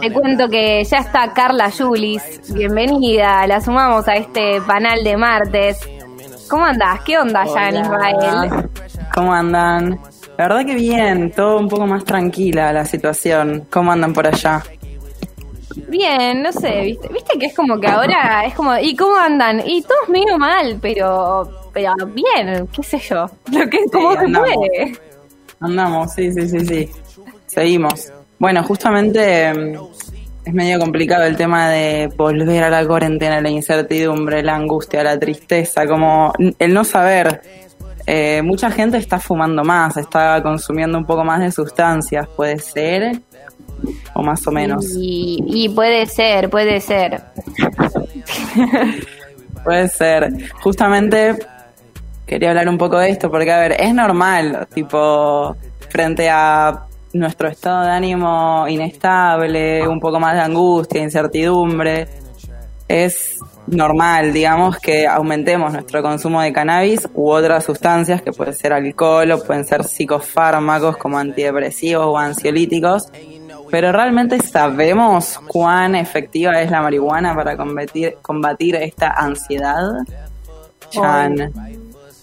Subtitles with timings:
[0.00, 2.40] Te cuento que ya está Carla Julis.
[2.52, 5.78] Bienvenida, la sumamos a este panel de martes.
[6.48, 7.00] ¿Cómo andás?
[7.04, 8.70] ¿Qué onda allá en Israel?
[9.14, 10.00] ¿Cómo andan?
[10.38, 13.66] La verdad que bien, todo un poco más tranquila la situación.
[13.70, 14.62] ¿Cómo andan por allá?
[15.88, 17.08] Bien, no sé, ¿viste?
[17.08, 19.62] ¿Viste que es como que ahora es como, ¿y cómo andan?
[19.66, 24.98] Y todos medio mal, pero pero bien, qué sé yo, lo que como se puede.
[25.60, 26.90] Andamos, sí, sí, sí, sí.
[27.46, 28.12] Seguimos.
[28.42, 29.76] Bueno, justamente mm,
[30.44, 35.16] es medio complicado el tema de volver a la cuarentena, la incertidumbre, la angustia, la
[35.16, 37.40] tristeza, como el no saber.
[38.04, 43.20] Eh, mucha gente está fumando más, está consumiendo un poco más de sustancias, puede ser,
[44.12, 44.86] o más o menos.
[44.98, 47.22] Y, y puede ser, puede ser.
[49.64, 50.50] puede ser.
[50.54, 51.36] Justamente
[52.26, 55.54] quería hablar un poco de esto, porque a ver, es normal, tipo,
[55.90, 62.08] frente a nuestro estado de ánimo inestable, un poco más de angustia, incertidumbre,
[62.88, 68.72] es normal, digamos, que aumentemos nuestro consumo de cannabis u otras sustancias, que puede ser
[68.72, 73.04] alcohol o pueden ser psicofármacos como antidepresivos o ansiolíticos.
[73.70, 79.88] Pero realmente sabemos cuán efectiva es la marihuana para combatir, combatir esta ansiedad.
[80.90, 81.52] Chan.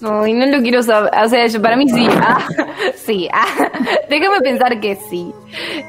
[0.01, 1.11] No, y no lo quiero saber.
[1.23, 2.07] O sea, yo, para mí sí.
[2.09, 2.47] Ah,
[2.95, 3.27] sí.
[3.33, 3.69] Ah,
[4.09, 5.33] déjame pensar que sí.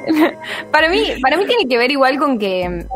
[0.72, 2.86] para mí, para mí tiene que ver igual con que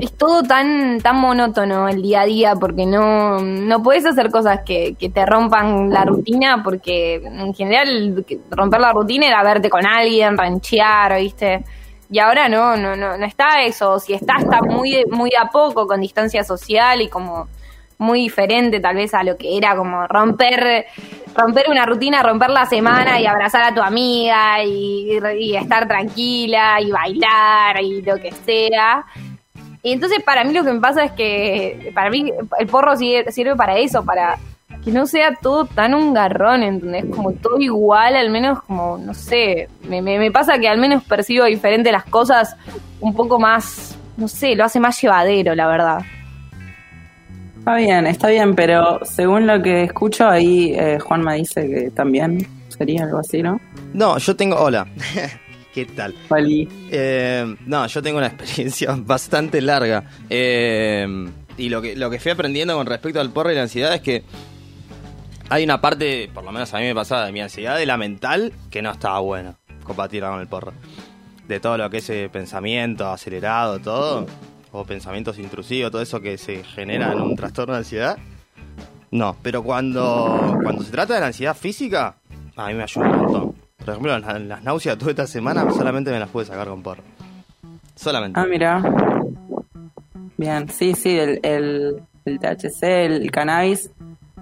[0.00, 4.60] es todo tan, tan monótono el día a día porque no, no puedes hacer cosas
[4.64, 9.84] que, que te rompan la rutina porque en general romper la rutina era verte con
[9.84, 11.64] alguien, ranchear, ¿viste?
[12.10, 13.98] Y ahora no, no, no, no está eso.
[13.98, 17.48] Si está, está muy, muy a poco con distancia social y como
[17.98, 20.86] muy diferente tal vez a lo que era como romper
[21.38, 25.18] romper una rutina, romper la semana y abrazar a tu amiga y,
[25.56, 29.04] estar tranquila y bailar y lo que sea.
[29.82, 33.54] Y entonces para mí lo que me pasa es que para mí el porro sirve,
[33.56, 34.36] para eso, para
[34.84, 37.04] que no sea todo tan un garrón, ¿entendés?
[37.14, 41.44] Como todo igual, al menos como, no sé, me, me pasa que al menos percibo
[41.44, 42.56] diferente las cosas
[43.00, 46.00] un poco más, no sé, lo hace más llevadero, la verdad.
[47.68, 52.48] Está bien, está bien, pero según lo que escucho ahí, eh, Juanma dice que también
[52.70, 53.60] sería algo así, ¿no?
[53.92, 54.56] No, yo tengo...
[54.56, 54.86] Hola.
[55.74, 56.14] ¿Qué tal?
[56.90, 60.02] Eh, no, yo tengo una experiencia bastante larga.
[60.30, 63.94] Eh, y lo que, lo que fui aprendiendo con respecto al porro y la ansiedad
[63.94, 64.22] es que
[65.50, 67.98] hay una parte, por lo menos a mí me pasaba, de mi ansiedad, de la
[67.98, 70.72] mental, que no estaba buena combatirla con el porro.
[71.46, 74.26] De todo lo que es pensamiento acelerado, todo
[74.72, 78.18] o pensamientos intrusivos, todo eso que se genera en un trastorno de ansiedad.
[79.10, 82.16] No, pero cuando, cuando se trata de la ansiedad física,
[82.56, 83.54] a mí me ayuda un montón.
[83.78, 87.02] Por ejemplo, las, náuseas toda esta semana solamente me las pude sacar con porro.
[87.94, 88.38] Solamente.
[88.38, 88.82] Ah, mira.
[90.36, 93.90] Bien, sí, sí, el, el, el THC, el cannabis,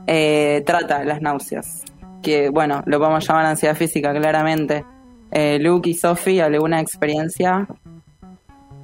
[0.06, 1.84] eh, trata las náuseas.
[2.22, 4.84] Que, bueno, lo podemos llamar ansiedad física, claramente.
[5.30, 7.66] Eh, Luke y Sophie, ¿alguna experiencia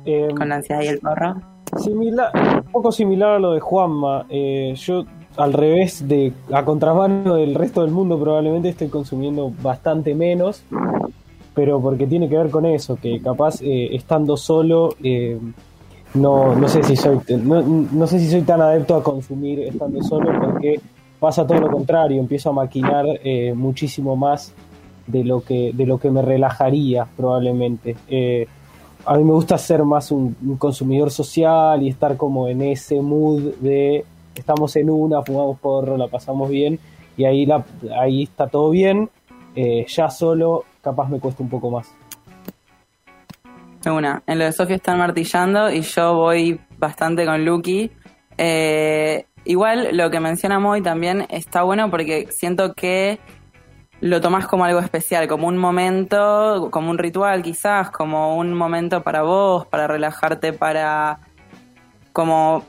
[0.04, 1.36] Em, con la ansiedad y el porro.
[1.76, 2.30] Similar,
[2.66, 4.26] un poco similar a lo de Juanma.
[4.28, 5.04] Eh, yo,
[5.36, 10.64] al revés de a contramano del resto del mundo, probablemente estoy consumiendo bastante menos,
[11.54, 14.94] pero porque tiene que ver con eso, que capaz eh, estando solo.
[15.02, 15.38] Eh,
[16.14, 20.02] no, no sé si soy no, no, sé si soy tan adepto a consumir estando
[20.02, 20.78] solo porque
[21.18, 23.06] pasa todo lo contrario empiezo a maquinar
[23.54, 24.52] muchísimo más
[25.06, 27.96] de lo que de lo que me relajaría probablemente
[29.04, 33.54] a mí me gusta ser más un, consumidor social y estar como en ese mood
[33.60, 34.04] de
[34.34, 36.78] estamos en una, fumamos porro, la pasamos bien
[37.16, 37.64] y ahí, la,
[37.98, 39.10] ahí está todo bien.
[39.54, 41.94] Eh, ya solo capaz me cuesta un poco más.
[43.84, 47.90] Una, en lo de Sofía están martillando y yo voy bastante con Lucky.
[48.38, 53.18] Eh, igual lo que menciona Moy también está bueno porque siento que
[54.02, 59.04] lo tomás como algo especial, como un momento, como un ritual quizás, como un momento
[59.04, 61.20] para vos, para relajarte, para
[62.12, 62.64] como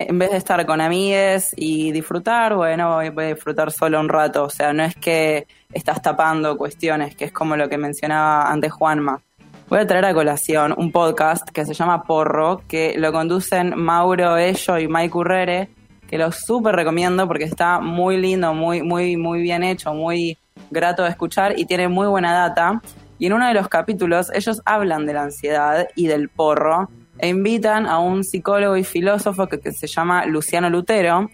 [0.00, 4.42] en vez de estar con amigues y disfrutar, bueno, voy a disfrutar solo un rato.
[4.42, 8.72] O sea, no es que estás tapando cuestiones, que es como lo que mencionaba antes
[8.72, 9.22] Juanma.
[9.68, 14.36] Voy a traer a colación un podcast que se llama Porro, que lo conducen Mauro
[14.36, 15.68] Ello y Mike Urrere,
[16.12, 20.36] que lo súper recomiendo porque está muy lindo, muy, muy, muy bien hecho, muy
[20.70, 22.82] grato de escuchar y tiene muy buena data.
[23.18, 27.28] Y en uno de los capítulos ellos hablan de la ansiedad y del porro e
[27.28, 31.30] invitan a un psicólogo y filósofo que, que se llama Luciano Lutero.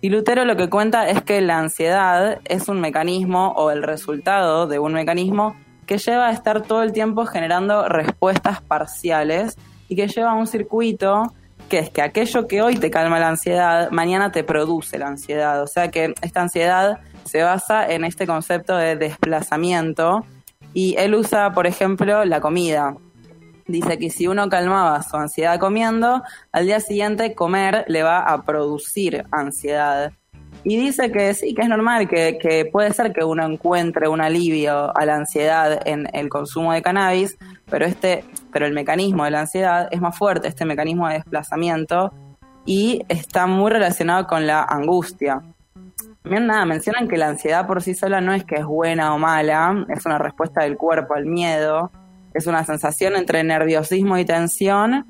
[0.00, 4.66] Y Lutero lo que cuenta es que la ansiedad es un mecanismo o el resultado
[4.66, 5.54] de un mecanismo
[5.84, 9.58] que lleva a estar todo el tiempo generando respuestas parciales
[9.88, 11.34] y que lleva a un circuito
[11.72, 15.62] que es que aquello que hoy te calma la ansiedad, mañana te produce la ansiedad.
[15.62, 20.26] O sea que esta ansiedad se basa en este concepto de desplazamiento
[20.74, 22.94] y él usa, por ejemplo, la comida.
[23.66, 26.22] Dice que si uno calmaba su ansiedad comiendo,
[26.52, 30.12] al día siguiente comer le va a producir ansiedad.
[30.64, 34.20] Y dice que sí, que es normal, que, que, puede ser que uno encuentre un
[34.20, 37.38] alivio a la ansiedad en el consumo de cannabis,
[37.70, 42.12] pero este, pero el mecanismo de la ansiedad es más fuerte, este mecanismo de desplazamiento,
[42.64, 45.40] y está muy relacionado con la angustia.
[46.24, 49.18] Bien, nada, mencionan que la ansiedad por sí sola no es que es buena o
[49.18, 51.90] mala, es una respuesta del cuerpo al miedo,
[52.32, 55.04] es una sensación entre nerviosismo y tensión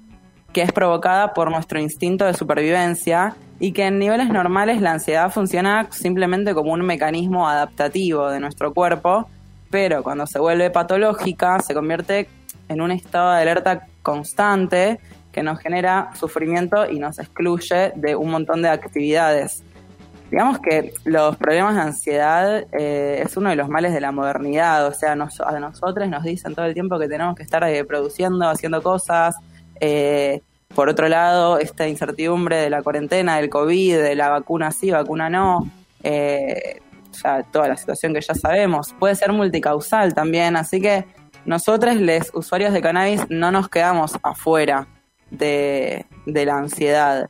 [0.53, 5.31] que es provocada por nuestro instinto de supervivencia y que en niveles normales la ansiedad
[5.31, 9.29] funciona simplemente como un mecanismo adaptativo de nuestro cuerpo,
[9.71, 12.29] pero cuando se vuelve patológica se convierte
[12.73, 14.99] en un estado de alerta constante
[15.31, 19.63] que nos genera sufrimiento y nos excluye de un montón de actividades.
[20.31, 24.87] Digamos que los problemas de ansiedad eh, es uno de los males de la modernidad,
[24.87, 27.85] o sea, nos, a nosotros nos dicen todo el tiempo que tenemos que estar eh,
[27.85, 29.37] produciendo, haciendo cosas,
[29.79, 30.41] eh,
[30.75, 35.29] por otro lado, esta incertidumbre de la cuarentena, del COVID, de la vacuna sí, vacuna
[35.29, 35.69] no,
[36.03, 36.81] eh,
[37.23, 41.05] ya toda la situación que ya sabemos, puede ser multicausal también, así que
[41.45, 44.87] nosotros, los usuarios de cannabis, no nos quedamos afuera
[45.31, 47.29] de, la ansiedad.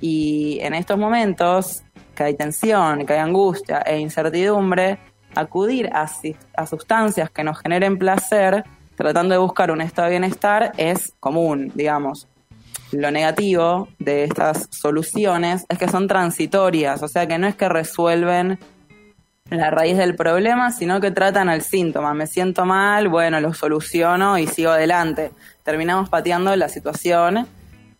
[0.00, 1.82] Y en estos momentos
[2.14, 4.98] que hay tensión, que hay angustia e incertidumbre,
[5.34, 6.08] acudir a,
[6.56, 8.64] a sustancias que nos generen placer,
[8.96, 12.28] tratando de buscar un estado de bienestar, es común, digamos
[12.94, 17.68] lo negativo de estas soluciones es que son transitorias, o sea que no es que
[17.68, 18.58] resuelven
[19.50, 22.14] la raíz del problema, sino que tratan al síntoma.
[22.14, 25.32] Me siento mal, bueno, lo soluciono y sigo adelante.
[25.62, 27.46] Terminamos pateando la situación.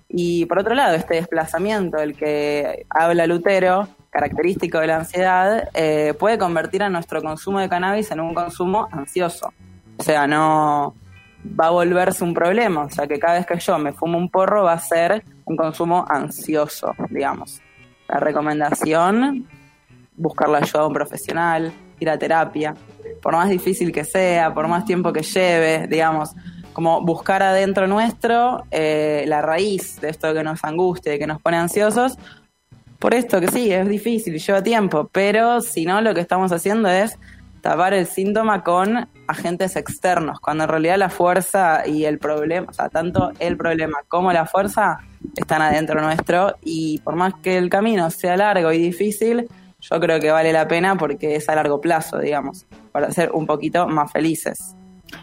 [0.09, 6.15] Y por otro lado, este desplazamiento del que habla Lutero, característico de la ansiedad, eh,
[6.19, 9.53] puede convertir a nuestro consumo de cannabis en un consumo ansioso.
[9.99, 10.95] O sea, no,
[11.45, 12.85] va a volverse un problema.
[12.85, 15.57] O sea que cada vez que yo me fumo un porro va a ser un
[15.57, 17.61] consumo ansioso, digamos.
[18.09, 19.47] La recomendación,
[20.17, 22.75] buscar la ayuda de un profesional, ir a terapia,
[23.23, 26.35] por más difícil que sea, por más tiempo que lleve, digamos,
[26.73, 31.41] como buscar adentro nuestro eh, la raíz de esto que nos angustia y que nos
[31.41, 32.19] pone ansiosos.
[32.99, 36.89] Por esto que sí, es difícil, lleva tiempo, pero si no, lo que estamos haciendo
[36.89, 37.19] es
[37.61, 42.73] tapar el síntoma con agentes externos, cuando en realidad la fuerza y el problema, o
[42.73, 44.99] sea, tanto el problema como la fuerza
[45.35, 49.49] están adentro nuestro y por más que el camino sea largo y difícil,
[49.91, 53.47] yo creo que vale la pena porque es a largo plazo, digamos, para ser un
[53.47, 54.75] poquito más felices.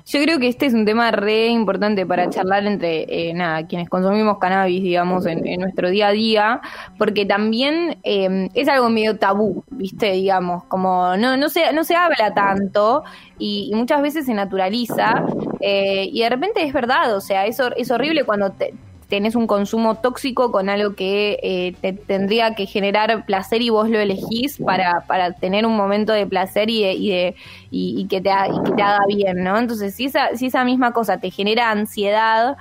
[0.05, 3.89] Yo creo que este es un tema re importante para charlar entre eh, nada, quienes
[3.89, 6.61] consumimos cannabis, digamos, en, nuestro día a día,
[6.97, 10.13] porque también eh, es algo medio tabú, ¿viste?
[10.13, 13.03] Digamos, como no, no, se, no se habla tanto
[13.37, 15.25] y, muchas veces se naturaliza
[15.59, 18.73] eh, y de repente es verdad, o sea, es, es horrible cuando te,
[19.11, 23.89] tenés un consumo tóxico con algo que eh, te tendría que generar placer y vos
[23.89, 27.35] lo elegís para, para tener un momento de placer y, de, y, de,
[27.71, 29.57] y, que te, y que te haga bien, ¿no?
[29.57, 32.55] Entonces, si esa, si esa misma cosa te genera ansiedad,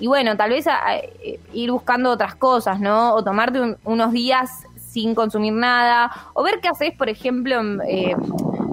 [0.00, 3.14] y bueno, tal vez eh, ir buscando otras cosas, ¿no?
[3.14, 8.16] O tomarte unos días sin consumir nada, o ver qué haces, por ejemplo, eh,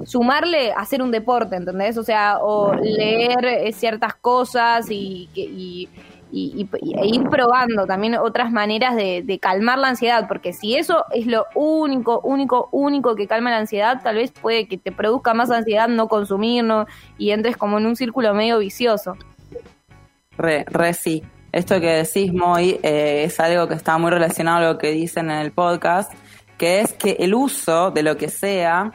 [0.06, 1.96] sumarle a hacer un deporte, ¿entendés?
[1.98, 5.88] O sea, o leer ciertas cosas y, y,
[6.32, 11.26] y, e ir probando también otras maneras de, calmar la ansiedad, porque si eso es
[11.26, 15.50] lo único, único, único que calma la ansiedad, tal vez puede que te produzca más
[15.50, 16.64] ansiedad no consumir
[17.18, 19.16] y entres como en un círculo medio vicioso.
[20.36, 21.22] Re, re sí.
[21.52, 25.30] Esto que decís, Moy, eh, es algo que está muy relacionado a lo que dicen
[25.30, 26.10] en el podcast,
[26.56, 28.90] que es que el uso de lo que sea,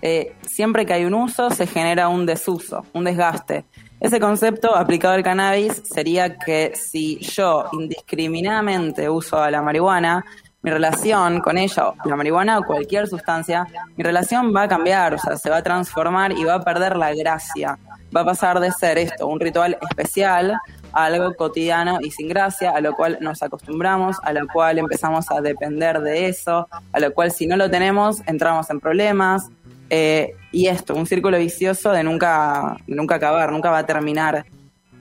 [0.00, 3.64] eh, siempre que hay un uso, se genera un desuso, un desgaste.
[4.00, 10.24] Ese concepto aplicado al cannabis sería que si yo indiscriminadamente uso a la marihuana,
[10.62, 15.18] mi relación con ella, la marihuana o cualquier sustancia, mi relación va a cambiar, o
[15.18, 17.76] sea, se va a transformar y va a perder la gracia.
[18.16, 20.56] Va a pasar de ser esto, un ritual especial,
[20.92, 25.30] a algo cotidiano y sin gracia, a lo cual nos acostumbramos, a lo cual empezamos
[25.30, 29.48] a depender de eso, a lo cual si no lo tenemos entramos en problemas,
[29.90, 34.44] eh, y esto, un círculo vicioso de nunca, nunca acabar, nunca va a terminar.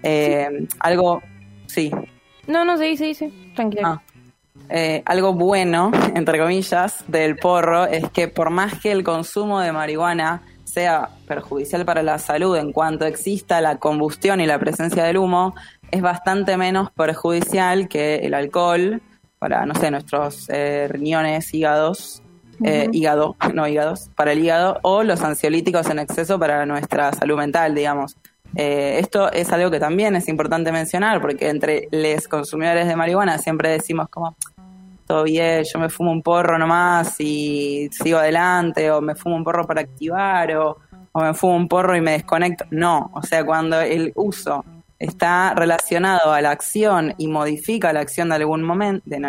[0.03, 1.21] Eh, algo,
[1.65, 1.91] sí.
[2.47, 3.87] No, no, sí, sí, sí, tranquilo.
[3.87, 4.01] Ah.
[4.69, 9.71] Eh, algo bueno, entre comillas, del porro es que por más que el consumo de
[9.71, 15.17] marihuana sea perjudicial para la salud en cuanto exista la combustión y la presencia del
[15.17, 15.55] humo,
[15.89, 19.01] es bastante menos perjudicial que el alcohol
[19.39, 22.21] para, no sé, nuestros eh, riñones, hígados,
[22.63, 27.37] eh, hígado, no hígados, para el hígado, o los ansiolíticos en exceso para nuestra salud
[27.37, 28.17] mental, digamos.
[28.55, 33.37] Eh, esto es algo que también es importante mencionar, porque entre los consumidores de marihuana
[33.37, 34.35] siempre decimos como,
[35.05, 39.43] todo bien, yo me fumo un porro nomás y sigo adelante, o me fumo un
[39.43, 40.77] porro para activar, o,
[41.11, 42.65] o me fumo un porro y me desconecto.
[42.71, 44.63] No, o sea, cuando el uso
[44.99, 49.25] está relacionado a la acción y modifica la acción de algún momento, en,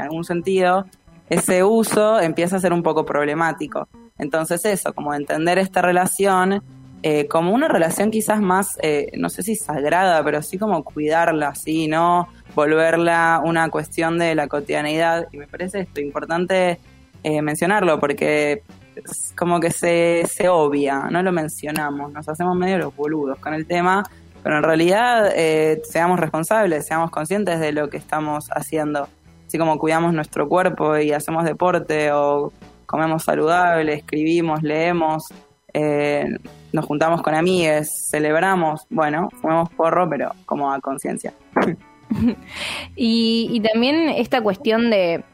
[0.00, 0.86] algún sentido,
[1.30, 3.88] ese uso empieza a ser un poco problemático.
[4.18, 6.62] Entonces eso, como entender esta relación
[7.02, 11.54] eh, como una relación quizás más, eh, no sé si sagrada, pero sí como cuidarla,
[11.54, 11.86] ¿sí?
[11.86, 15.28] No volverla una cuestión de la cotidianidad.
[15.30, 16.80] Y me parece esto importante
[17.22, 18.64] eh, mencionarlo porque
[18.96, 23.54] es como que se, se obvia, no lo mencionamos, nos hacemos medio los boludos con
[23.54, 24.02] el tema
[24.42, 29.08] pero en realidad eh, seamos responsables, seamos conscientes de lo que estamos haciendo.
[29.48, 32.52] Así como cuidamos nuestro cuerpo y hacemos deporte o
[32.84, 35.24] comemos saludable, escribimos, leemos,
[35.72, 36.26] eh,
[36.70, 41.32] nos juntamos con amigues, celebramos, bueno, fumemos porro, pero como a conciencia.
[42.94, 45.24] y, y también esta cuestión de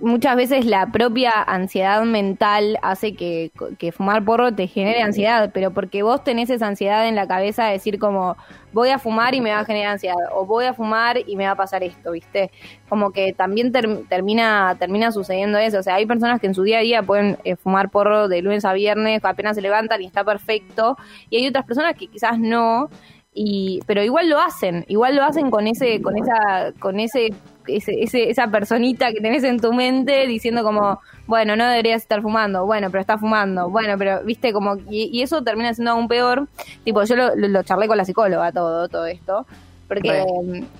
[0.00, 3.50] muchas veces la propia ansiedad mental hace que,
[3.92, 7.72] fumar porro te genere ansiedad, pero porque vos tenés esa ansiedad en la cabeza de
[7.72, 8.36] decir como
[8.72, 11.44] voy a fumar y me va a generar ansiedad, o voy a fumar y me
[11.44, 12.50] va a pasar esto, ¿viste?
[12.88, 15.78] Como que también termina, termina sucediendo eso.
[15.78, 18.42] O sea, hay personas que en su día a día pueden eh, fumar porro de
[18.42, 20.96] lunes a viernes, apenas se levantan y está perfecto,
[21.30, 22.90] y hay otras personas que quizás no.
[23.32, 27.32] Y, pero igual lo hacen, igual lo hacen con ese, con esa, con ese
[27.66, 32.66] ese, esa personita que tenés en tu mente diciendo como, bueno, no deberías estar fumando,
[32.66, 36.48] bueno, pero está fumando, bueno, pero, viste, como, y, eso termina siendo aún peor,
[36.84, 39.46] tipo, yo lo, charlé con la psicóloga todo, todo esto,
[39.88, 40.24] porque,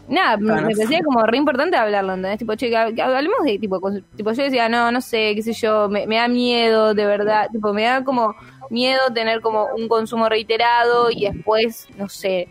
[0.08, 2.38] nada, me parecía como re importante hablarlo, ¿entendés?
[2.38, 3.80] Tipo, che, hablemos de, tipo,
[4.16, 7.48] tipo, yo decía, no, no sé, qué sé yo, me, me da miedo, de verdad,
[7.52, 8.34] tipo, me da como
[8.70, 12.48] miedo tener como un consumo reiterado y después, no sé,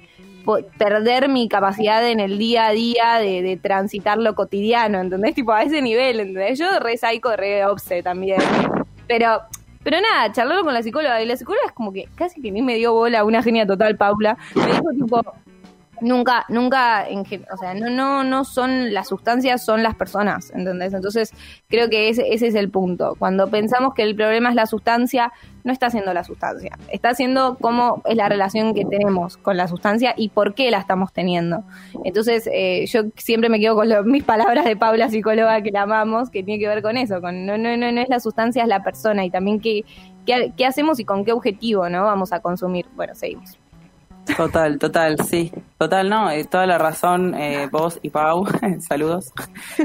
[0.77, 5.35] perder mi capacidad en el día a día de, transitar lo cotidiano, ¿entendés?
[5.35, 6.59] Tipo, a ese nivel, ¿entendés?
[6.59, 8.41] Yo re psycho, re obse también.
[9.07, 9.41] Pero,
[9.83, 12.61] pero nada, charlarlo con la psicóloga, y la psicóloga es como que casi que ni
[12.61, 14.37] me dio bola, una genia total, Paula.
[14.55, 15.21] Me dijo, tipo,
[16.03, 20.93] nunca, nunca, en, o sea, no, no, no son las sustancias, son las personas, ¿entendés?
[20.93, 21.31] Entonces,
[21.67, 23.15] creo que ese, ese es el punto.
[23.17, 25.31] Cuando pensamos que el problema es la sustancia,
[25.63, 29.67] no está siendo la sustancia, está siendo cómo es la relación que tenemos con la
[29.67, 31.63] sustancia y por qué la estamos teniendo.
[32.03, 36.29] Entonces, eh, yo siempre me quedo con mis palabras de Paula, psicóloga, que la amamos,
[36.29, 38.69] que tiene que ver con eso, con no, no, no, no es la sustancia, es
[38.69, 39.85] la persona y también qué,
[40.25, 42.03] qué, qué hacemos y con qué objetivo, ¿no?
[42.03, 42.85] Vamos a consumir.
[42.95, 43.62] Bueno, seguimos.
[44.37, 45.51] Total, total, sí.
[45.77, 48.45] Total, no, eh, toda la razón, eh, vos y Pau,
[48.87, 49.31] saludos.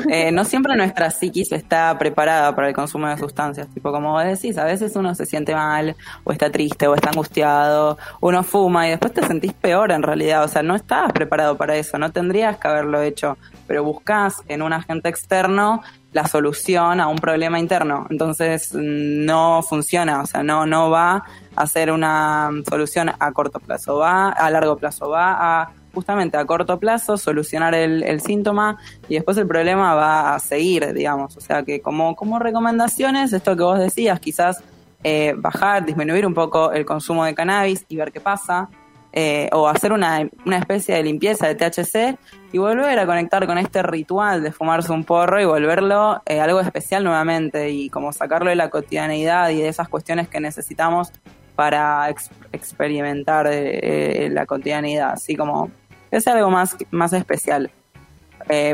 [0.09, 4.25] Eh, no siempre nuestra psiquis está preparada para el consumo de sustancias, tipo como vos
[4.25, 8.87] decís, a veces uno se siente mal, o está triste, o está angustiado, uno fuma
[8.87, 12.13] y después te sentís peor en realidad, o sea, no estabas preparado para eso, no
[12.13, 17.59] tendrías que haberlo hecho, pero buscas en un agente externo la solución a un problema
[17.59, 21.25] interno, entonces no funciona, o sea, no, no va
[21.59, 26.79] hacer una solución a corto plazo, va a largo plazo, va a justamente a corto
[26.79, 31.37] plazo solucionar el, síntoma y después el problema va a seguir, digamos.
[31.37, 34.63] O sea que como, como recomendaciones, esto que vos decías, quizás
[35.03, 38.69] eh, bajar, disminuir un poco el consumo de cannabis y ver qué pasa.
[39.13, 42.19] Eh, o hacer una, una, especie de limpieza de THC
[42.53, 46.61] y volver a conectar con este ritual de fumarse un porro y volverlo eh, algo
[46.61, 51.11] especial nuevamente y como sacarlo de la cotidianidad y de esas cuestiones que necesitamos
[51.55, 52.09] para
[52.53, 55.71] experimentar eh, eh, la cotidianidad, así como
[56.11, 57.71] es algo más, más especial.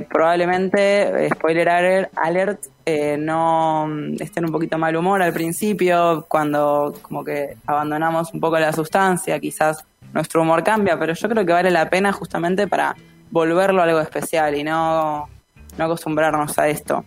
[0.09, 1.69] Probablemente, spoiler
[2.15, 2.67] alert,
[3.19, 3.89] no
[4.21, 9.41] estén un poquito mal humor al principio, cuando como que abandonamos un poco la sustancia,
[9.41, 9.85] quizás
[10.15, 12.97] nuestro humor cambia, pero yo creo que vale la pena justamente para
[13.31, 15.29] volverlo algo especial y no,
[15.77, 17.05] no acostumbrarnos a esto.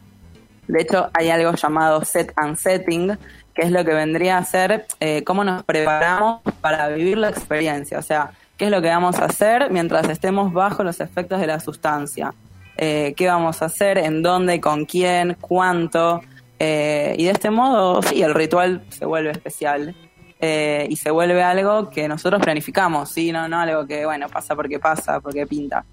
[0.68, 3.18] De hecho, hay algo llamado set and setting,
[3.56, 7.98] que es lo que vendría a ser eh, cómo nos preparamos para vivir la experiencia,
[7.98, 11.48] o sea, qué es lo que vamos a hacer mientras estemos bajo los efectos de
[11.48, 12.34] la sustancia,
[12.76, 16.22] eh, qué vamos a hacer, en dónde, con quién, cuánto,
[16.60, 19.96] eh, y de este modo, sí, el ritual se vuelve especial.
[20.39, 23.32] Y se vuelve algo que nosotros planificamos, ¿sí?
[23.32, 25.84] no, no algo que, bueno, pasa porque pasa, porque pinta.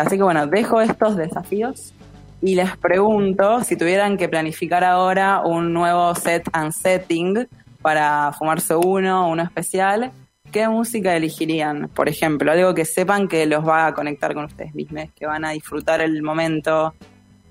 [0.00, 1.92] así que bueno, dejo estos desafíos
[2.40, 7.46] y les pregunto si tuvieran que planificar ahora un nuevo set and setting,
[7.82, 10.12] para fumarse uno, uno especial,
[10.52, 11.88] ¿qué música elegirían?
[11.88, 15.44] Por ejemplo, algo que sepan que los va a conectar con ustedes mismos, que van
[15.44, 16.94] a disfrutar el momento,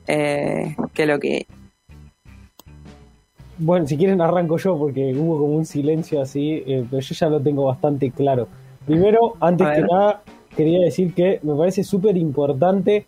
[0.05, 1.47] eh, que lo que...
[3.59, 7.29] Bueno, si quieren arranco yo porque hubo como un silencio así, eh, pero yo ya
[7.29, 8.47] lo tengo bastante claro.
[8.85, 10.21] Primero, antes que nada,
[10.55, 13.05] quería decir que me parece súper importante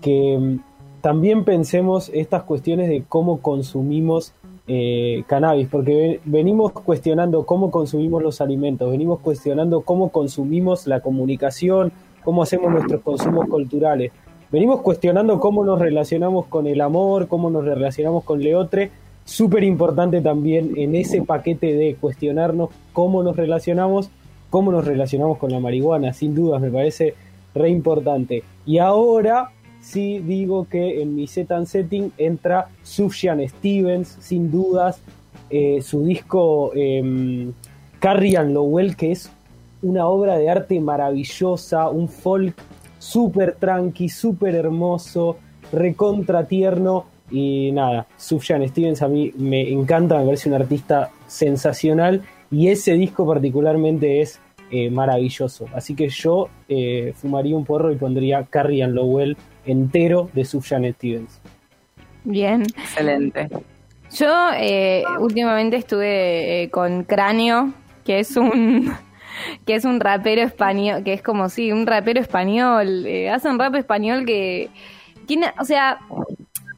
[0.00, 4.32] que mm, también pensemos estas cuestiones de cómo consumimos
[4.66, 11.00] eh, cannabis, porque ve- venimos cuestionando cómo consumimos los alimentos, venimos cuestionando cómo consumimos la
[11.00, 11.92] comunicación,
[12.24, 14.12] cómo hacemos nuestros consumos culturales,
[14.50, 18.90] venimos cuestionando cómo nos relacionamos con el amor, cómo nos relacionamos con Leotre.
[19.24, 24.10] Súper importante también en ese paquete de cuestionarnos cómo nos relacionamos,
[24.50, 27.14] cómo nos relacionamos con la marihuana, sin dudas, me parece
[27.54, 28.42] re importante.
[28.66, 29.50] Y ahora
[29.80, 35.00] sí digo que en mi set and setting entra Sufjan Stevens, sin dudas,
[35.50, 37.52] eh, su disco eh,
[38.02, 39.30] Lowell, que es
[39.82, 42.54] una obra de arte maravillosa, un folk
[42.98, 45.36] súper tranqui, súper hermoso,
[45.72, 47.06] recontra tierno.
[47.32, 52.92] Y nada, Sufjan Stevens a mí me encanta, me parece un artista sensacional y ese
[52.92, 55.66] disco particularmente es eh, maravilloso.
[55.74, 60.84] Así que yo eh, fumaría un porro y pondría Carrie and Lowell entero de Sufjan
[60.92, 61.40] Stevens.
[62.24, 62.62] Bien.
[62.62, 63.48] Excelente.
[64.14, 67.72] Yo eh, últimamente estuve eh, con Cráneo,
[68.04, 68.92] que es un
[69.66, 73.58] que es un rapero español, que es como sí, un rapero español, eh, hace un
[73.58, 74.68] rap español que
[75.26, 76.00] tiene, o sea,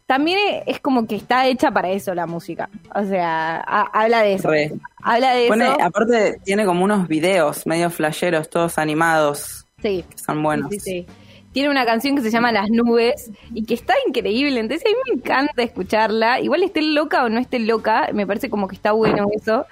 [0.06, 2.68] también es como que está hecha para eso la música.
[2.94, 4.50] O sea, ha- habla de eso.
[4.50, 4.73] Re.
[5.02, 5.76] Habla de Pone, eso.
[5.82, 10.04] aparte tiene como unos videos medio flasheros, todos animados, Sí.
[10.08, 10.70] que son buenos.
[10.80, 11.06] Sí.
[11.52, 14.96] Tiene una canción que se llama Las Nubes y que está increíble, entonces a mí
[15.06, 16.40] me encanta escucharla.
[16.40, 19.64] Igual esté loca o no esté loca, me parece como que está bueno eso.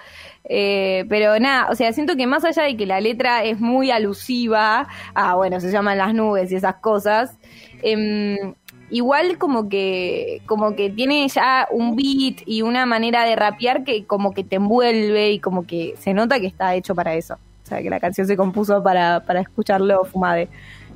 [0.45, 3.91] Eh, pero nada, o sea, siento que más allá de que la letra es muy
[3.91, 7.37] alusiva a, bueno, se llaman las nubes y esas cosas,
[7.83, 8.55] em,
[8.93, 14.05] igual como que, como que tiene ya un beat y una manera de rapear que
[14.05, 17.35] como que te envuelve y como que se nota que está hecho para eso.
[17.35, 20.49] O sea, que la canción se compuso para, para escucharlo fumade.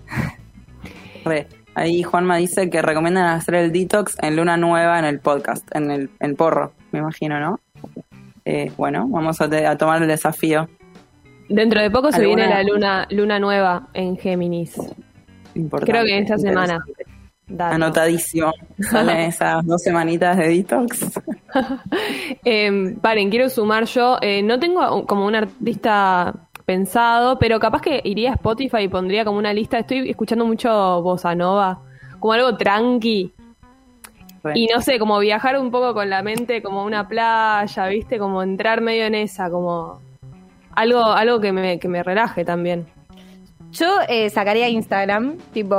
[1.24, 1.46] Re.
[1.74, 5.90] Ahí Juanma dice que recomiendan hacer el detox en Luna Nueva en el podcast, en
[5.90, 7.60] el en porro, me imagino, ¿no?
[8.46, 10.68] Eh, bueno, vamos a, te- a tomar el desafío.
[11.50, 14.74] Dentro de poco se ¿Alguna- viene la luna, luna nueva en Géminis.
[15.54, 16.78] Importante, Creo que esta semana.
[17.48, 17.74] Dato.
[17.74, 18.52] Anotadísimo.
[18.90, 21.12] Salen esas dos semanitas de detox.
[22.44, 24.18] Eh, paren, quiero sumar yo.
[24.20, 26.34] eh, no tengo como un artista
[26.66, 29.78] pensado, pero capaz que iría a Spotify y pondría como una lista.
[29.78, 31.80] Estoy escuchando mucho bossa nova,
[32.20, 33.32] como algo tranqui.
[34.54, 38.18] Y no sé, como viajar un poco con la mente, como una playa, ¿viste?
[38.18, 40.00] Como entrar medio en esa, como
[40.74, 42.86] algo, algo que me, que me relaje también.
[43.72, 45.76] Yo eh, sacaría Instagram, tipo,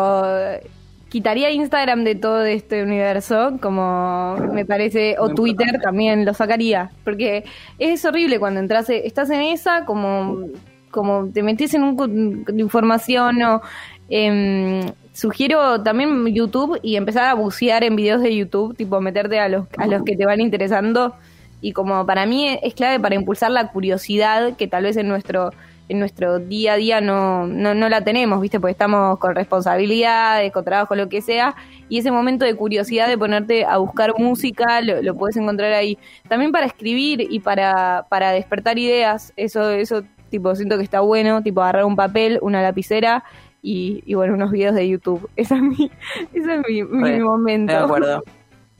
[1.10, 7.46] quitaría Instagram de todo este universo, como me parece, o Twitter también lo sacaría, porque
[7.80, 10.48] es horrible cuando entras, eh, estás en esa, como,
[10.92, 13.62] como te metes en un información o...
[14.10, 14.82] em,
[15.14, 19.66] sugiero también YouTube y empezar a bucear en videos de YouTube, tipo meterte a los,
[19.78, 21.16] a los que te van interesando
[21.60, 25.52] y como para mí es clave para impulsar la curiosidad que tal vez en nuestro
[25.90, 28.60] en nuestro día a día no, no, no la tenemos, ¿viste?
[28.60, 31.56] Porque estamos con responsabilidades, con trabajo, lo que sea,
[31.90, 35.98] y ese momento de curiosidad de ponerte a buscar música, lo, lo puedes encontrar ahí.
[36.28, 41.42] También para escribir y para, para despertar ideas, eso, eso tipo, siento que está bueno,
[41.42, 43.24] tipo agarrar un papel, una lapicera
[43.62, 45.30] y, y bueno, unos videos de YouTube.
[45.36, 45.92] Esa es mi,
[46.34, 47.74] ese es mi, mi momento.
[47.74, 48.24] De acuerdo.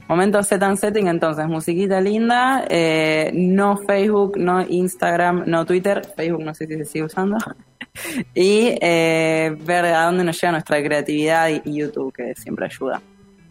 [0.08, 6.42] Momento set and setting, entonces, musiquita linda, eh, no Facebook, no Instagram, no Twitter, Facebook
[6.42, 7.36] no sé si se sigue usando,
[8.34, 13.02] y eh, ver a dónde nos llega nuestra creatividad y, y YouTube, que siempre ayuda.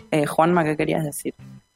[0.10, 1.34] Eh, Juanma, ¿qué querías decir?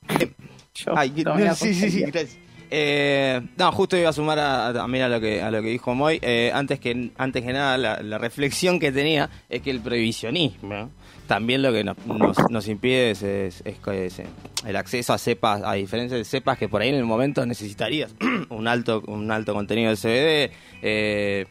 [0.74, 1.14] Yo Ay,
[1.56, 2.38] sí, sí, sí, gracias.
[2.74, 5.68] Eh, no, justo iba a sumar a, a- también a lo que a lo que
[5.68, 6.20] dijo Moy.
[6.22, 10.90] Eh, antes que antes que nada, la, la reflexión que tenía es que el prohibicionismo
[11.32, 14.26] también lo que nos, nos, nos impide es, es- es eh,
[14.66, 18.14] el acceso a cepas, a diferencia de cepas que por ahí en el momento necesitarías
[18.50, 21.46] un alto un alto contenido de CBD, eh,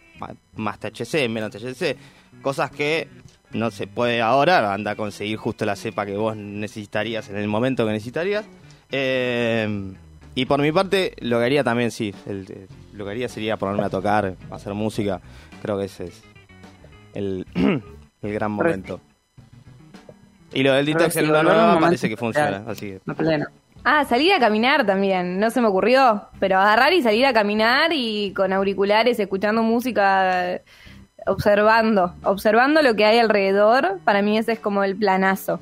[0.56, 1.96] más THC, menos THC,
[2.42, 3.08] cosas que
[3.52, 7.48] no se puede ahora, anda a conseguir justo la cepa que vos necesitarías en el
[7.48, 8.44] momento que necesitarías.
[8.92, 9.92] Eh,
[10.34, 13.56] y por mi parte, lo que haría también, sí, el- el- lo que haría sería
[13.56, 15.22] ponerme a tocar, hacer música.
[15.62, 16.22] Creo que ese es
[17.14, 17.46] el,
[18.22, 19.00] el gran momento.
[20.52, 23.14] Y lo del detox en una volver a un nueva parece que funciona, así que
[23.14, 23.46] pleno.
[23.82, 27.92] Ah, salir a caminar también, no se me ocurrió, pero agarrar y salir a caminar
[27.94, 30.60] y con auriculares, escuchando música,
[31.26, 35.60] observando, observando lo que hay alrededor, para mí ese es como el planazo.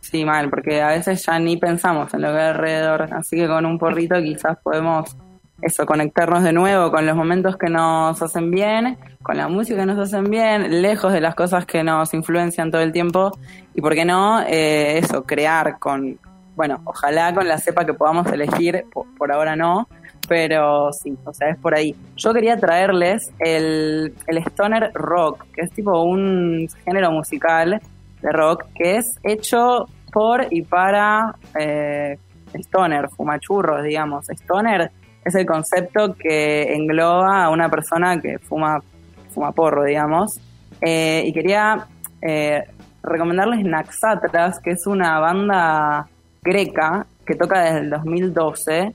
[0.00, 3.46] Sí, mal, porque a veces ya ni pensamos en lo que hay alrededor, así que
[3.46, 5.16] con un porrito quizás podemos
[5.62, 9.86] eso, conectarnos de nuevo con los momentos que nos hacen bien, con la música que
[9.86, 13.32] nos hacen bien, lejos de las cosas que nos influencian todo el tiempo
[13.74, 14.42] y, ¿por qué no?
[14.42, 16.18] Eh, eso, crear con,
[16.56, 19.88] bueno, ojalá con la cepa que podamos elegir, por, ahora no,
[20.28, 21.94] pero sí, o sea, es por ahí.
[22.16, 27.80] Yo quería traerles el, el stoner rock, que es tipo un género musical
[28.20, 32.18] de rock que es hecho por y para eh,
[32.54, 34.28] stoner, fumachurros, digamos.
[34.28, 34.90] Stoner
[35.24, 38.82] es el concepto que engloba a una persona que fuma,
[39.30, 40.40] fuma porro, digamos.
[40.80, 41.86] Eh, y quería
[42.20, 42.64] eh,
[43.02, 46.08] recomendarles Naxatras, que es una banda
[46.42, 48.92] greca que toca desde el 2012.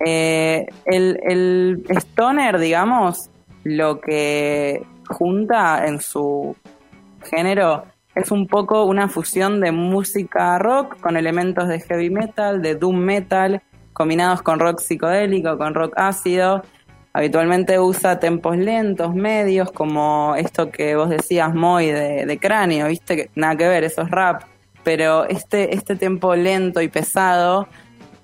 [0.00, 3.30] Eh, el, el stoner, digamos,
[3.64, 6.56] lo que junta en su
[7.24, 12.74] género es un poco una fusión de música rock con elementos de heavy metal, de
[12.74, 13.62] doom metal,
[14.00, 16.62] combinados con rock psicodélico, con rock ácido.
[17.12, 23.30] Habitualmente usa tempos lentos, medios, como esto que vos decías, muy de, cráneo, viste, que
[23.34, 24.44] nada que ver, eso es rap
[24.82, 27.68] pero este, este tempo lento y pesado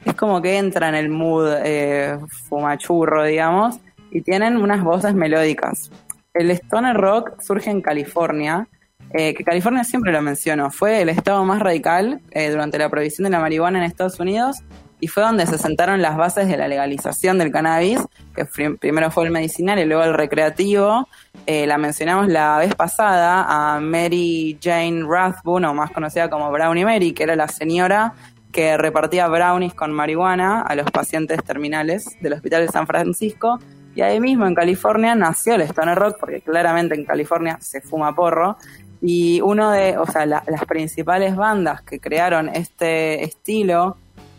[0.07, 3.77] es como que entra en el mood eh, fumachurro, digamos,
[4.11, 5.91] y tienen unas voces melódicas.
[6.33, 8.69] El stoner rock surge en California,
[9.13, 13.25] eh, que California siempre lo menciono, fue el estado más radical eh, durante la prohibición
[13.25, 14.63] de la marihuana en Estados Unidos
[15.01, 18.01] y fue donde se sentaron las bases de la legalización del cannabis,
[18.35, 21.09] que primero fue el medicinal y luego el recreativo.
[21.47, 26.85] Eh, la mencionamos la vez pasada a Mary Jane Rathbone, o más conocida como Brownie
[26.85, 28.15] Mary, que era la señora
[28.53, 33.59] que repartía brownies con marihuana a los pacientes terminales del Hospital de San Francisco.
[33.95, 38.15] Y ahí mismo en California nació el Stoner Rock, porque claramente en California se fuma
[38.15, 38.57] porro.
[39.03, 43.99] Y uno de, o sea, las principales bandas que crearon este estilo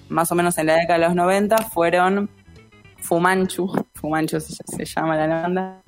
[0.10, 2.30] más o menos en la década de los 90 fueron
[3.00, 5.82] Fumanchu, Fumanchu se, llama la banda,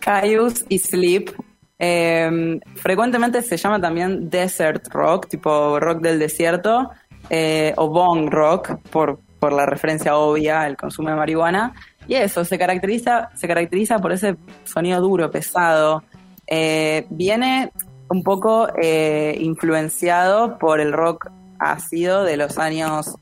[0.00, 1.30] Caius y Sleep.
[1.78, 6.90] Em, frecuentemente se llama también desert rock, tipo rock del desierto,
[7.28, 11.74] eh, o bong rock, por, por la referencia obvia al consumo de marihuana.
[12.08, 16.04] Y eso, se caracteriza, se caracteriza por ese sonido duro, pesado.
[16.46, 17.72] Eh, viene
[18.08, 23.16] un poco eh, influenciado por el rock ácido de los años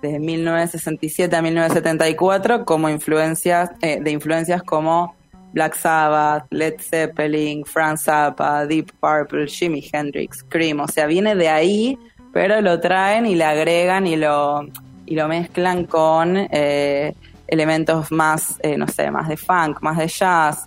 [0.00, 5.14] desde 1967 a 1974 como influencias eh, de influencias como
[5.52, 11.48] Black Sabbath, Led Zeppelin, Franz Zappa, Deep Purple, Jimi Hendrix, Cream, o sea, viene de
[11.48, 11.98] ahí,
[12.32, 14.66] pero lo traen y le agregan y lo
[15.06, 17.14] y lo mezclan con eh,
[17.46, 20.66] elementos más, eh, no sé, más de funk, más de jazz,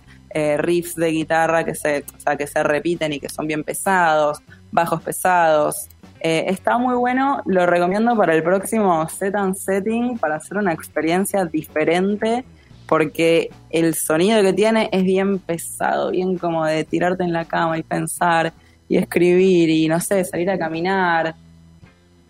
[0.56, 4.42] riffs de guitarra que se, o sea, que se repiten y que son bien pesados,
[4.72, 5.88] bajos pesados,
[6.22, 10.72] eh, está muy bueno, lo recomiendo para el próximo set and setting, para hacer una
[10.72, 12.44] experiencia diferente,
[12.86, 17.76] porque el sonido que tiene es bien pesado, bien como de tirarte en la cama
[17.76, 18.52] y pensar
[18.88, 21.34] y escribir y no sé, salir a caminar.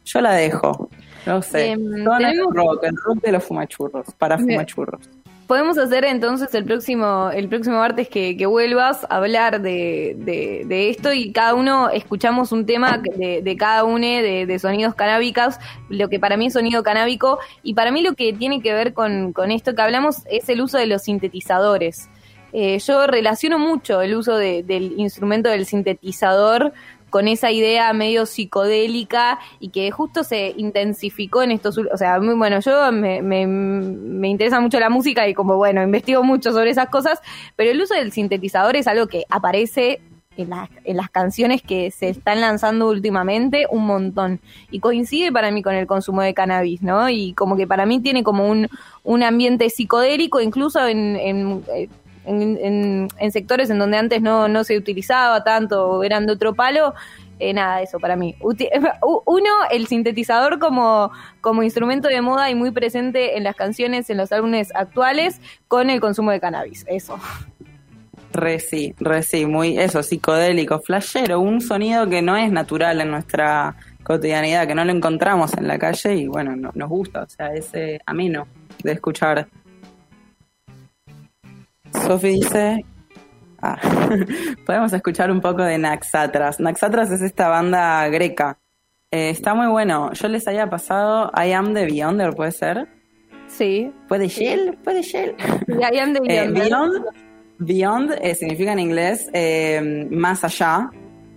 [0.06, 0.88] Yo la dejo,
[1.26, 1.72] no sé.
[1.72, 2.04] Em, el
[2.54, 5.00] rock, el rock de los fumachurros, para fumachurros
[5.52, 11.12] podemos hacer entonces el próximo, el próximo martes que, vuelvas a hablar de, de, esto
[11.12, 15.56] y cada uno escuchamos un tema de, de cada uno de, sonidos canábicos,
[15.90, 18.94] lo que para mí es sonido canábico, y para mí lo que tiene que ver
[18.94, 22.08] con, con esto que hablamos es el uso de los sintetizadores.
[22.54, 26.72] Eh, yo relaciono mucho el uso del instrumento del sintetizador
[27.12, 32.34] con esa idea medio psicodélica y que justo se intensificó en estos, o sea, muy
[32.34, 36.88] bueno, yo me, me, interesa mucho la música y como bueno, investigo mucho sobre esas
[36.88, 37.20] cosas,
[37.54, 40.00] pero el uso del sintetizador es algo que aparece
[40.38, 40.50] en,
[40.84, 44.40] en, las canciones que se están lanzando últimamente un montón.
[44.70, 47.10] Y coincide para mí con el consumo de cannabis, ¿no?
[47.10, 48.68] Y como que para mí tiene como un,
[49.02, 51.62] un ambiente psicodélico, incluso en, en,
[52.24, 56.94] en, sectores en donde antes no, no se utilizaba tanto, eran de otro palo,
[57.38, 58.36] eh, nada, eso para mí.
[58.40, 64.18] Uno, el sintetizador como, como instrumento de moda y muy presente en las canciones, en
[64.18, 67.18] los álbumes actuales, con el consumo de cannabis, eso.
[68.32, 73.76] Re sí, re muy eso, psicodélico, flashero, un sonido que no es natural en nuestra
[74.02, 77.52] cotidianidad, que no lo encontramos en la calle y bueno, no, nos gusta, o sea,
[77.54, 78.46] ese ameno
[78.82, 79.48] de escuchar
[82.06, 82.84] Sofi dice,
[83.60, 83.78] ah,
[84.66, 86.60] podemos escuchar un poco de Naxatras.
[86.60, 88.58] Naxatras es esta banda greca
[89.10, 90.10] Eh, está muy bueno.
[90.14, 92.88] Yo les había pasado I Am the Beyonder, ¿puede ser?
[93.46, 93.92] Sí.
[94.08, 94.78] ¿Puede Shell?
[94.82, 95.34] ¿Puede Shell?
[95.68, 96.62] Y ahí ande Eh, Beyonder.
[96.62, 96.92] beyond
[97.58, 99.30] beyond eh, significa en inglés
[100.10, 100.88] más allá.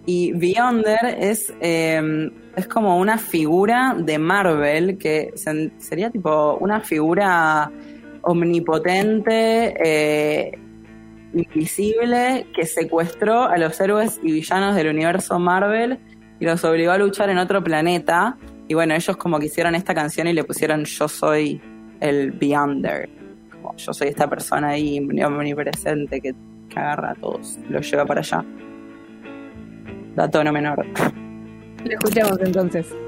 [0.05, 6.79] Y Beyonder es, eh, es como una figura de Marvel que se- sería tipo una
[6.79, 7.69] figura
[8.25, 10.59] omnipotente, eh,
[11.33, 15.99] invisible, que secuestró a los héroes y villanos del universo Marvel
[16.39, 18.37] y los obligó a luchar en otro planeta.
[18.67, 21.61] Y bueno, ellos como que hicieron esta canción y le pusieron Yo soy
[21.99, 23.09] el Beyonder.
[23.77, 26.33] Yo soy esta persona ahí omnipresente que,
[26.75, 28.43] agarra a todos, los lleva para allá.
[30.15, 30.85] Dato no menor.
[31.85, 33.04] Lo escuchamos entonces.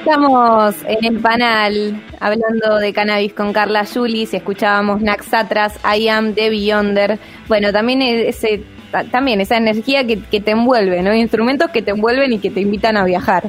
[0.00, 6.32] Estamos en el panel hablando de cannabis con Carla Julis y escuchábamos Naxatras, I Am
[6.34, 7.18] The Beyonder.
[7.48, 11.14] Bueno, también ese, ta- también esa energía que, que te envuelve, ¿no?
[11.14, 13.44] Instrumentos que te envuelven y que te invitan a viajar.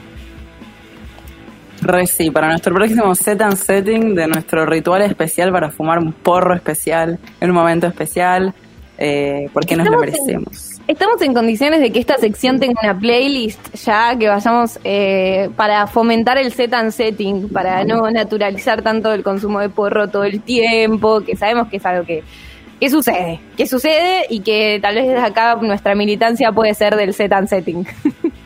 [1.81, 6.11] Re sí, para nuestro próximo set and setting de nuestro ritual especial para fumar un
[6.13, 8.53] porro especial en un momento especial,
[8.97, 10.70] eh, porque nos lo en- merecemos.
[10.91, 15.87] Estamos en condiciones de que esta sección tenga una playlist ya que vayamos eh, para
[15.87, 20.41] fomentar el set and setting, para no naturalizar tanto el consumo de porro todo el
[20.41, 22.25] tiempo, que sabemos que es algo que,
[22.77, 27.13] que sucede, que sucede y que tal vez desde acá nuestra militancia puede ser del
[27.13, 27.87] set and setting.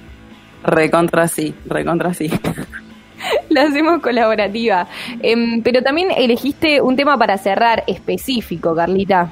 [0.63, 2.29] Recontra sí, recontra sí.
[3.49, 4.87] La hacemos colaborativa.
[5.19, 9.31] Em, pero también elegiste un tema para cerrar específico, Carlita.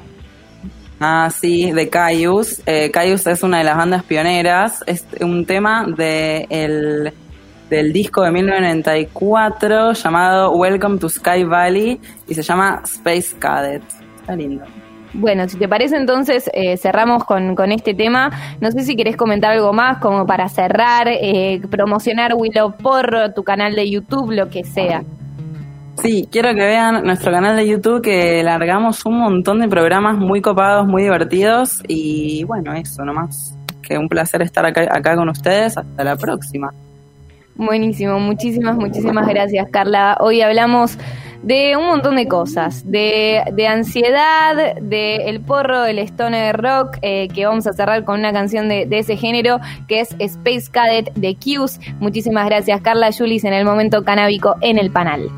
[1.06, 2.62] Ah, sí, de Caius.
[2.66, 4.86] Eh, Caius es una de las bandas pioneras.
[4.88, 7.12] Es un tema de el,
[7.70, 13.84] del disco de 1994 llamado Welcome to Sky Valley y se llama Space Cadet.
[14.22, 14.64] Está lindo.
[15.12, 18.32] Bueno, si te parece entonces eh, cerramos con, con este tema.
[18.62, 23.44] No sé si querés comentar algo más como para cerrar, eh, promocionar Willow Porro, tu
[23.44, 25.04] canal de YouTube, lo que sea.
[26.02, 30.42] Sí, quiero que vean nuestro canal de YouTube que largamos un montón de programas muy
[30.42, 33.56] copados, muy divertidos y bueno, eso nomás.
[33.82, 35.78] que un placer estar acá, acá con ustedes.
[35.78, 36.74] Hasta la próxima.
[37.56, 40.18] Buenísimo, muchísimas, muchísimas gracias, Carla.
[40.20, 40.98] Hoy hablamos
[41.44, 47.28] de un montón de cosas, de, de ansiedad, de el porro, del stoner rock, eh,
[47.28, 51.14] que vamos a cerrar con una canción de, de, ese género, que es Space Cadet
[51.14, 51.80] de Q's.
[52.00, 55.30] Muchísimas gracias, Carla Julis, en el momento canábico en el panel.